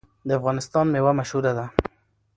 د 0.27 0.29
افغانستان 0.39 0.85
میوه 0.93 1.11
مشهوره 1.19 1.51
ده. 1.57 1.65